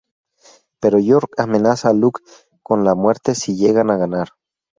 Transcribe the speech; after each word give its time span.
Pero 0.79 0.97
York 0.97 1.39
amenaza 1.39 1.89
a 1.89 1.93
Luke 1.93 2.23
con 2.63 2.83
la 2.83 2.95
muerte 2.95 3.35
si 3.35 3.55
llegan 3.55 3.91
a 3.91 3.97
ganar. 3.97 4.29